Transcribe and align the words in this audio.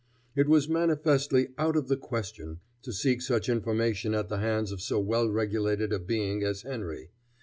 It 0.35 0.49
was 0.49 0.67
manifestly 0.67 1.49
out 1.59 1.75
of 1.75 1.87
the 1.87 1.95
question 1.95 2.59
to 2.81 2.91
seek 2.91 3.21
such 3.21 3.47
information 3.47 4.15
at 4.15 4.29
the 4.29 4.39
hands 4.39 4.71
of 4.71 4.81
so 4.81 4.99
well 4.99 5.29
regulated 5.29 5.93
a 5.93 5.99
being 5.99 6.41
as 6.43 6.63
Henry. 6.63 7.11